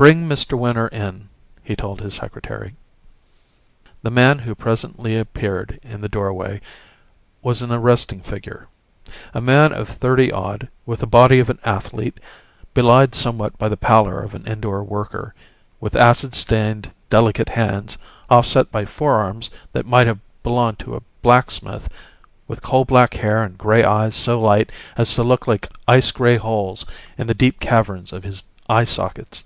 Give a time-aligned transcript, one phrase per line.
[0.00, 0.58] "Bring Mr.
[0.58, 1.28] Winter in,"
[1.62, 2.74] he told his secretary.
[4.02, 6.62] The man who presently appeared in the doorway
[7.42, 8.66] was an arresting figure.
[9.34, 12.18] A man of thirty odd with the body of an athlete,
[12.72, 15.34] belied somewhat by the pallor of an indoor worker,
[15.82, 17.98] with acid stained, delicate hands
[18.30, 21.90] offset by forearms that might have belonged to a blacksmith,
[22.48, 26.38] with coal black hair and gray eyes so light as to look like ice gray
[26.38, 26.86] holes
[27.18, 29.44] in the deep caverns of his eye sockets.